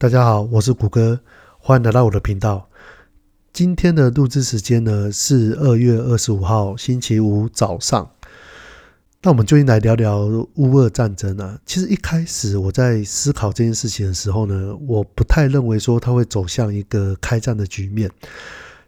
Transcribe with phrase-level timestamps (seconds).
[0.00, 1.20] 大家好，我是谷歌，
[1.58, 2.70] 欢迎来到我的频道。
[3.52, 8.10] 今天的录制时间呢是二月二十五号星期五早上。
[9.20, 10.20] 那我们就来聊聊
[10.54, 11.60] 乌俄战争啊。
[11.66, 18.10] 其实一开始我在思考这件事情的时候呢，我不太认为说它会走向一个开战的局面。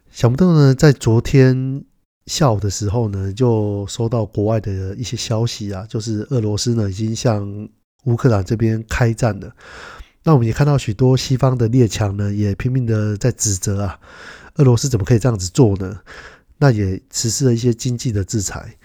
[0.09, 1.85] 想不到呢，在昨天
[2.25, 7.69] 下午的时候呢，就收到国外的一些消息啊，就是俄罗斯呢已经向
[8.05, 9.53] 乌克兰这边开战了。
[10.23, 13.99] 那我们也看到许多西方的列强呢，也拼命的在指责啊，
[14.55, 15.99] 俄罗斯怎么可以这样子做呢？
[16.57, 18.77] 那也实施了一些经济的制裁。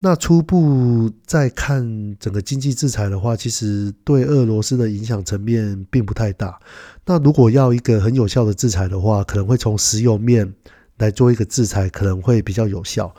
[0.00, 6.58] 那初步在看整个经济制裁的话，其实对俄罗斯的影响层面并不太大。
[7.04, 10.54] 那如果要一个很有效的制裁的话，可能会从石油面
[10.98, 13.12] 来做一个制裁，可能会比较有效。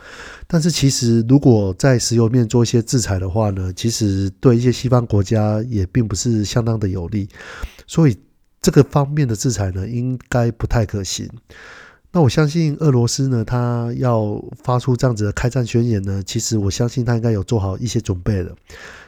[0.47, 7.27] 但是其实如果在石油面做一些制裁的话呢，其实对一些西方国家也并不是相当的有利。
[7.87, 8.15] 所以
[8.61, 11.29] 这个方面的制裁呢，应该不太可行。
[12.11, 18.55] 那我相信俄罗斯呢，他要发出这样子的开战宣言呢，其实我相信他应该有做好一些准备了。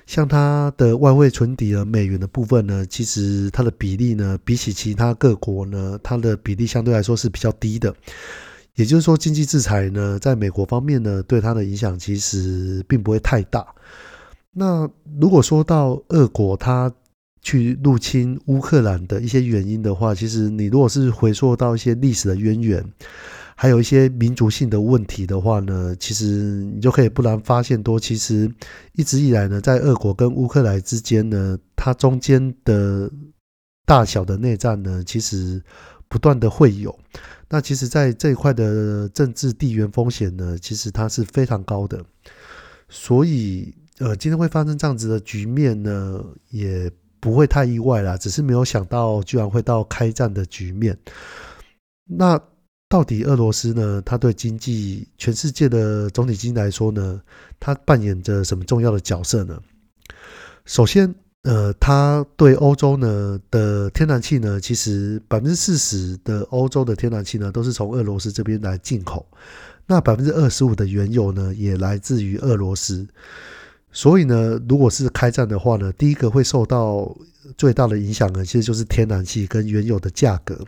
[0.06, 7.96] 像他的外汇存底的美元的部分呢，其实它的比例呢，比起其他各国呢，它的比例相对来说是比较低的。
[8.76, 13.66] 也就是说，经济制裁呢，在美国方面呢，对它的影响其实并不会太大。
[14.54, 16.92] 那如果说到俄国，它
[17.42, 22.86] 去入侵乌克兰的一些原因的话，其实你如果是回溯到一些历史的渊源，
[23.56, 26.26] 还有一些民族性的问题的话呢，其实
[26.74, 28.50] 你就可以不难发现多，其实
[28.94, 33.12] 一直以来呢，在俄国跟乌克兰之间呢，它中间的
[33.86, 35.62] 大小的内战呢，其实
[36.08, 36.98] 不断的会有。
[37.52, 42.04] 那其实，在这一块的政治地缘风险呢，其实它是非常高的。
[42.90, 46.92] 所以，呃，今天会发生这样子的局面呢，也。
[47.24, 50.98] 不会太意外啦，只是没有想到居然会到开战的局面。
[52.10, 52.42] 那
[52.90, 54.02] 到底俄罗斯呢？
[54.04, 57.22] 它对经济、全世界的总体经济来说呢，
[57.60, 59.62] 它扮演着什么重要的角色呢？
[60.66, 61.14] 首先，
[61.44, 69.26] 呃，它对欧洲呢的天然气呢，其实百分之四十的欧洲的天然气呢，都是从俄罗斯这边来进口。
[69.88, 73.08] 那百分之二十五的原油呢，也来自于俄罗斯。
[73.92, 77.14] 所以呢，如果是开战的话呢，第一个会受到
[77.58, 80.64] 最大的影响呢，其实就是天然气跟原油的价格。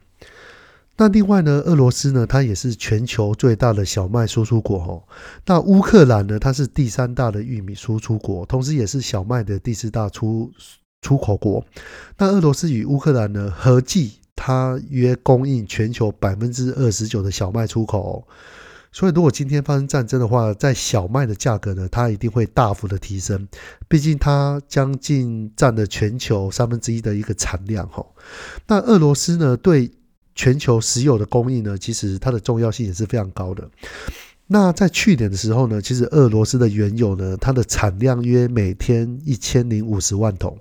[0.96, 5.04] 那另外呢，俄罗斯呢，它也是全球最大的小麦输出国哦。
[5.46, 10.52] 那乌克兰呢，它是第三大的玉米输出国，同时也是小麦的第四大出
[11.02, 11.66] 出口国。
[12.18, 18.28] 那俄罗斯与乌克兰呢，合计它约供应全球百分之二十九的小麦出口。
[18.96, 23.48] 所以，如果今天发生战争的话，在小麦的价格呢，它一定会大幅的提升。
[23.88, 28.06] 毕竟它将近占了全球三分之一的一个产量哈。
[28.68, 29.92] 那俄罗斯呢，对
[30.36, 33.70] 全球石油的供应呢，其实它的重要性也是非常高的。
[34.48, 40.58] 那在去年的时候呢，其实俄罗斯的原油呢，它的产量约每天一千零五十万桶。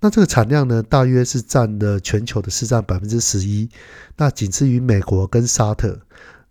[0.00, 3.68] 那这个产量呢，大约是占了全球的市占百分之十一，
[4.16, 6.00] 那仅次于美国跟沙特。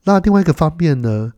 [0.04, 1.34] 那另外一个方面呢，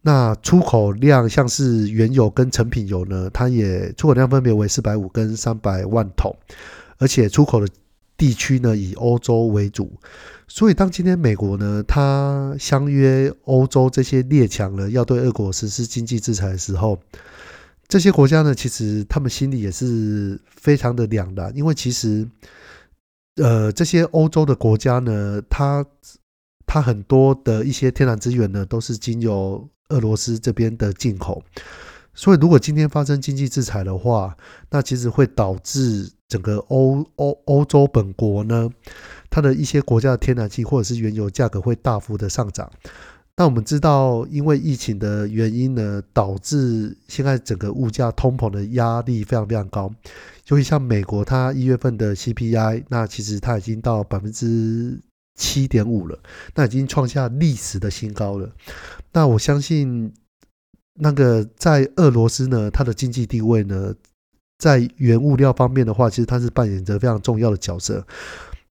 [0.00, 6.34] 那出口量像是原油跟成品油呢，它也出口量分别为四百五跟三百万桶，
[6.98, 7.68] 而且出口的
[8.16, 9.92] 地区呢以欧洲为主。
[10.48, 16.98] 所以当今天美国呢，它相约欧洲这些列强呢，要对俄国实施经济制裁的时候，
[17.88, 22.28] 这些国家呢，其实他们心里也是非常的两难，因为其实，
[23.36, 25.84] 呃，这些欧洲的国家呢，它。
[26.66, 31.44] 它很多的一些天然资源呢，都是经由俄罗斯这边的进口，
[32.14, 34.36] 所以如果今天发生经济制裁的话，
[34.70, 38.70] 那其实会导致整个欧欧欧洲本国呢，
[39.28, 42.70] 它的一些国家的天然气或者是原油价格会大幅的上涨。
[43.36, 49.92] 那我们知道，因为疫情的原因呢，导致现在整个物价通膨的压力非常非常高，
[50.48, 55.00] 尤其像美国，它一月份的 CPI，那其实它已经到百分之。
[55.36, 56.16] 七点五了，
[56.54, 58.48] 那已经创下历史的新高了。
[59.12, 60.14] 那我相信，
[60.96, 63.92] 那个在俄罗斯呢，它的经济地位呢，
[64.58, 68.06] 在原物料方面的话，其实它是扮演着非常重要的角色。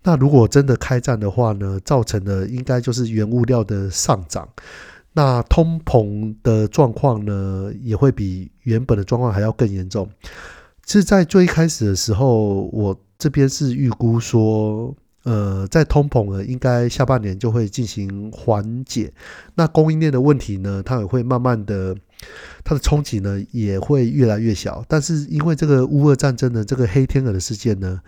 [0.03, 4.47] 那如果真的开战的话呢，造成的应该就是原物料的上涨，
[5.13, 10.09] 那通膨的状况呢，也会比原本的状况还要更严重。
[10.85, 14.95] 是在最开始的时候，我这边是预估说。
[15.25, 19.09] 呃，在通膨呢，应该下半年就会进行缓解。
[19.55, 21.95] 那供应链的问题呢，它也会慢慢的，
[22.63, 24.83] 它的冲击呢也会越来越小。
[24.87, 28.01] 但是因为这个乌俄战争的这个黑天鹅的事件呢，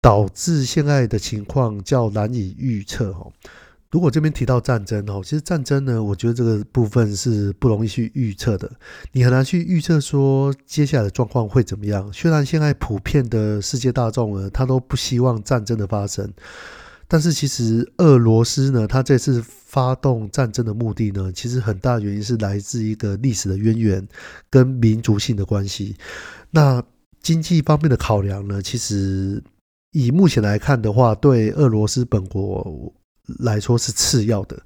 [0.00, 3.26] 导致现在的情况较难以预测哈。
[3.90, 8.70] 如果这边提到战争哦，其实战争呢，我觉得这个部分是不容易去预测的，
[9.12, 12.12] 你很难去预测说接下来的状况会怎么样。
[12.12, 16.30] 虽然现在普遍的世界大众呢，他都不希望战争的发生，
[17.08, 24.06] 但是其实俄罗斯呢，他这次发动战争的目的呢，其实很大原因是来自一个历史的渊源
[24.48, 25.96] 跟民族性的关系。
[26.50, 26.80] 那
[27.20, 29.42] 经济方面的考量呢，其实
[29.92, 32.94] 以目前来看的话，对俄罗斯本国。
[33.40, 34.58] 来说是次要的，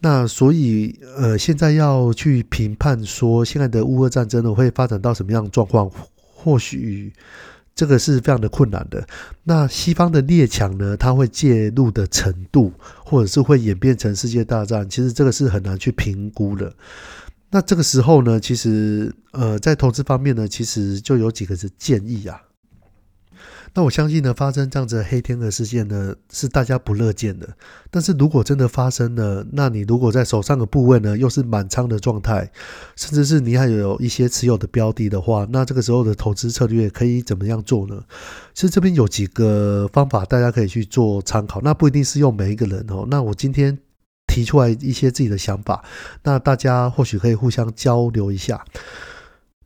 [0.00, 7.10] 那所以呃，现在要去评判说现在的乌俄战争呢会发展到什么样的状况，或许
[7.80, 9.02] 这个是非常的困难的。
[9.44, 12.70] 那西方的列强呢，他会介入的程度，
[13.02, 16.70] 或者是会演变成世界大战，其实这个是很难去评估的。
[17.48, 22.38] 那这个时候呢，其实呃，在投资方面呢，其实就有几个是建议啊。
[23.72, 27.48] 那我相信呢，发生这样子黑天鹅事件呢，是大家不乐见的。
[27.88, 32.50] 但是如果真的发生了，那你如果在手上的部位呢，又是满仓的状态，
[32.96, 38.02] 甚至是你还有一些持有的标的的话，那这个时候的投资策略可以怎么样做呢？
[38.54, 41.60] 其实这边有几个方法，大家可以去做参考。
[41.62, 43.06] 那不一定是用每一个人哦。
[43.08, 43.78] 那我今天
[44.26, 45.84] 提出来一些自己的想法，
[46.24, 48.64] 那大家或许可以互相交流一下。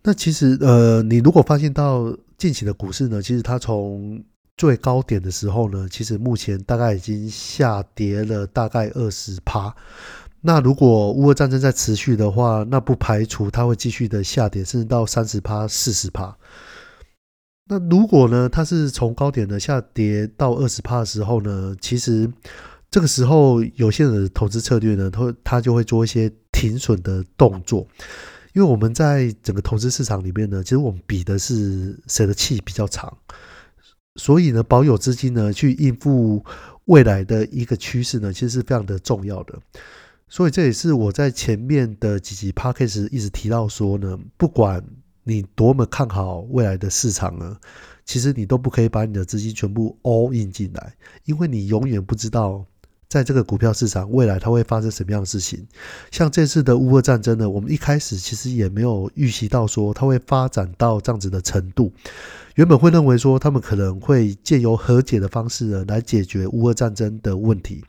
[0.02, 2.14] 那其实呃，你如果发现到。
[2.36, 4.22] 近期的股市呢，其实它从
[4.56, 9.74] 最高点的时候呢，其实目前大概已经下跌了大概二十趴。
[10.40, 16.36] 那如果乌俄战争在持续的话，那不排除它会继续的下跌，甚至到三十趴、四十趴。
[17.66, 22.30] 那如果呢，它是从高点的下跌到二十趴的时候呢，其实
[22.90, 27.86] 这个时候有些人的投资策略呢，他他就会做一些停损的动作。
[28.54, 33.12] 因为我们在整个投资市场里面呢，其实我们比的是谁的气比较长，
[34.14, 36.44] 所以呢，保有资金呢去应付
[36.84, 39.58] 未来的一个趋势呢，其实是非常的重要的。
[40.28, 44.84] 所以这也是我在前面的几集 p a c k a g e 一直提到说呢，不管
[45.24, 47.56] 你多么看好未来的市场呢，
[48.04, 52.64] 其实你都不可以把你的资金全部 all in 进来，因为你永远不知道。
[53.14, 55.64] 在这个股票市场，未来它会发生什么样的事情？
[56.10, 61.92] 像这次的乌俄战争呢，我们一开始其实也没有预习到说它会发展到这样子的程度。
[62.56, 67.84] 原本会认为说他们可能会借由和解的方式呢来解决乌俄战争的问题，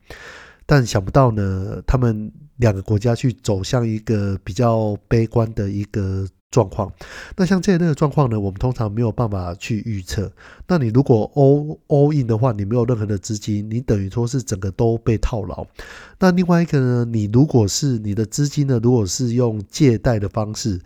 [0.68, 6.28] 但想不到呢，他们两个国家去走向一个比较悲观的一个。
[6.52, 6.90] 状况，
[7.36, 10.32] 那像这类的状况呢，我们通常没有办法去预测。
[10.68, 15.68] 那你如果 all all in 的话，你没有任何的资金，你等于说是整个都被套牢。
[16.18, 20.80] 那另外一个呢，你如果是你的资金呢，如果是用借贷的方式，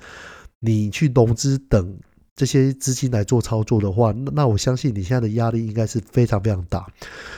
[0.60, 1.96] 你去融资等
[2.36, 6.88] 这些资金来做操作的话，那我相信你现在的压力应该是非常非常大。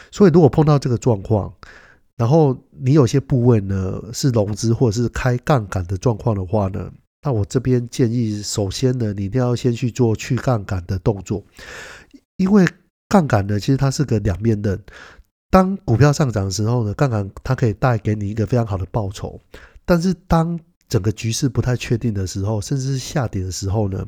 [0.09, 1.53] 所以如果碰到这个状况，
[2.15, 6.89] 然后你有些部位呢是融资或者是开杠杆的状况的话呢？
[7.23, 11.43] 那我这边建议，首先呢，你一定要先去做去杠杆的动作，
[12.37, 12.65] 因为
[13.07, 14.79] 杠杆呢，其实它是个两面刃。
[15.51, 19.39] 当股票上涨的时候呢，杠杆它可以带给你一个非常好的报酬，
[19.85, 24.03] 但是当整个局势不太确定的时候，甚至是下跌的时候呢，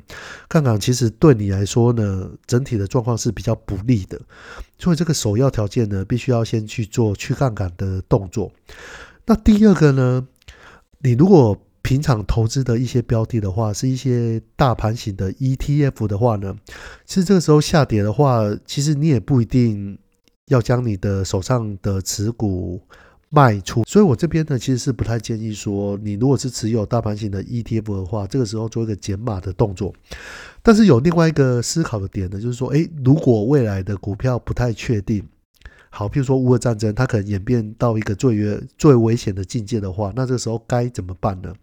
[0.48, 4.20] 杠杆其实对你来说呢，整体的状况是比较不利的。
[4.80, 8.52] 所以这个首要条件呢，必须要先去做去杠杆的动作。
[9.26, 10.28] 那第二个呢，
[11.00, 16.56] 你如果平常投资的一些标的的话，是一些大盘型的 ETF 的话呢，
[17.06, 20.00] 其实这个时候下跌的话，其实你也不一定
[20.48, 22.82] 要将你的手上的持股
[23.30, 23.84] 卖出。
[23.84, 29.94] 所以我这边呢，其实是不太建议说，你如果是持有大盘型的 ETF 的话，这个时候做一个减码的动作。
[30.62, 35.28] 但是有另外一个思考的点呢，就是说，诶，如果未来的股票不太确定。
[35.96, 41.54] 好，譬如说乌俄战争，它可能演变到一个最危最危险的境界的话，那这个时候该怎么办呢？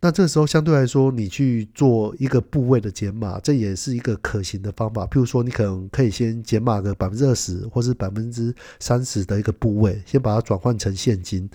[0.00, 5.04] 那这时候相对来说，你去做一个部位的减码，这也是一个可行的方法。
[5.06, 11.50] 譬如说，你可能可以先减码个百分之二十，或是百分之三十的一个部位，先把它转换成现金。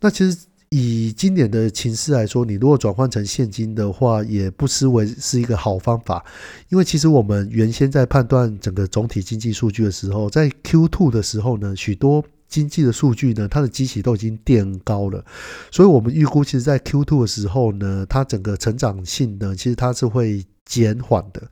[0.00, 0.38] 那其实。
[0.70, 6.24] 以今年的情势来说，你如果转换成现金的话，也不失为是一个好方法。
[6.68, 15.24] 因为其实我们原先在判断整个总体经济数据的时候，在 Q two 的时候呢，许多经济的数据呢，它的基期都已经垫高了，
[15.70, 21.42] 所以我们预估，其实，在 Q two 的时候呢，它整个成长性呢，其实它是会减缓的。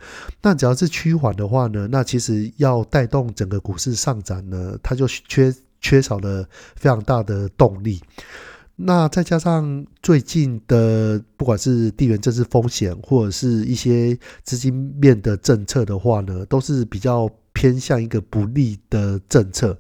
[0.42, 8.00] 那只要是趋缓的话呢，那其实要带动整个股市上涨呢，它就缺缺少了非常大的动力。
[8.76, 19.78] 那再加上最近的不管是地缘政治风险，或者是一些资金面的政策的话呢，都是比较偏向一个不利的政策。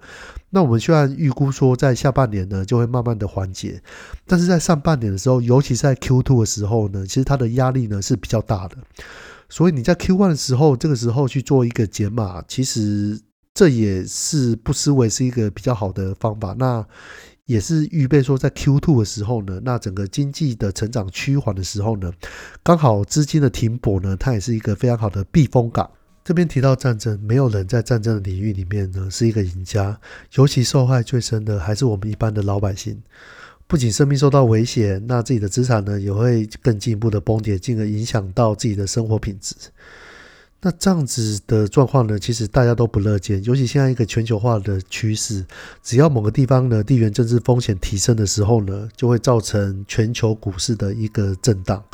[0.50, 3.82] 那我们虽然预估说在下半年呢就会慢慢的缓解，
[4.26, 8.76] 但是在上半年的时候，尤其是在 Q two 的时候呢，其实它的压力呢是比较大的。
[9.48, 13.20] 所以你在 Q one 的时候，这个时候去做一个减码，其实
[13.52, 16.54] 这也是不失为是一个比较好的方法。
[16.56, 16.86] 那
[17.46, 22.10] 也是预备说在 Q two 的时候呢，那整个经济的成长趋缓的时候呢，
[22.62, 25.90] 刚好资金的停泊呢，它也是一个非常好的避风港。
[26.24, 30.00] 这边提到战争，没有人在战争的领域里面呢是一个赢家，
[30.36, 33.02] 尤其受害最深的还是我们一般的老百姓。
[33.66, 39.54] 不仅生命受到威胁，那自己的资产呢也会更进一步的崩跌，进而影响到自己的生活品质。
[40.66, 45.44] 那这样子的状况呢，其实大家都不乐见，尤其现在一个全球化的趋势，
[45.82, 51.84] 只要某个地方呢地缘政治风险提升的时候呢，就会造成全球股市的一个震荡。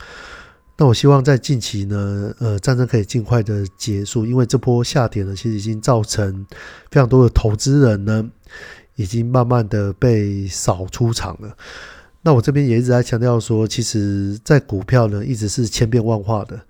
[0.76, 6.46] 那我希望在近期呢，呃，战争可以尽快的结束，因为这波下跌呢，其实已经造成
[6.92, 8.30] 非常多的投资人呢，
[8.94, 11.56] 已经慢慢的被扫出场了。
[12.22, 16.60] 那我这边也一直在强调说，其实，在股票呢，一直是千变万化的。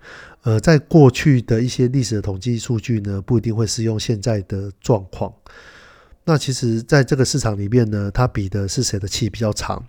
[0.43, 5.33] 呃，在过去的一些历史的统计数据呢，不一定会适用现在的状况。
[6.25, 9.85] 那其实，在这个市场里面呢，它比的是谁的气比较长。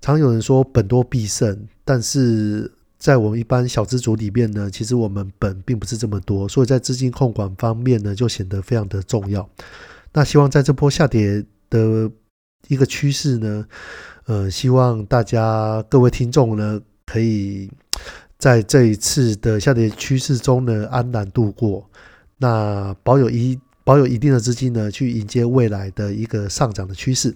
[0.00, 2.72] 常有人说本多必胜，但是。
[2.98, 9.46] 在我们一般小资族里面呢，其实我们本并不是这么多，所以在资金控管方面呢，就显得非常的重要。
[10.14, 12.10] 那希望在这波下跌的
[12.68, 13.66] 一个趋势呢，
[14.24, 17.70] 呃，希望大家各位听众呢，可以
[18.38, 21.88] 在这一次的下跌趋势中呢，安然度过，
[22.38, 27.34] 那保有一保有一定的资金呢，去迎接未来的一个上涨的趋势。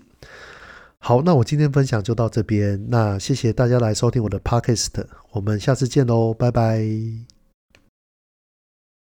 [0.99, 2.87] 好，那我今天分享就到这边。
[2.91, 4.89] 那谢谢大家来收听我的 podcast，
[5.33, 7.40] 我们下次见喽，拜拜。